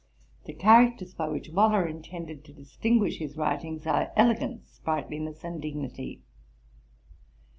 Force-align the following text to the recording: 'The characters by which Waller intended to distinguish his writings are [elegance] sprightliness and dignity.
'The 0.45 0.53
characters 0.53 1.13
by 1.13 1.27
which 1.27 1.49
Waller 1.51 1.85
intended 1.85 2.43
to 2.43 2.51
distinguish 2.51 3.19
his 3.19 3.37
writings 3.37 3.85
are 3.85 4.11
[elegance] 4.15 4.67
sprightliness 4.67 5.43
and 5.43 5.61
dignity. 5.61 6.23